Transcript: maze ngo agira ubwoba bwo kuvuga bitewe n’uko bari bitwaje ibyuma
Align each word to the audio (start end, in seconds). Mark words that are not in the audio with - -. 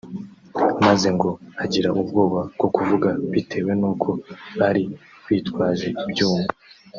maze 0.85 1.07
ngo 1.15 1.29
agira 1.63 1.89
ubwoba 2.01 2.39
bwo 2.55 2.67
kuvuga 2.75 3.09
bitewe 3.33 3.71
n’uko 3.79 4.09
bari 4.59 4.83
bitwaje 5.29 5.89
ibyuma 6.05 6.43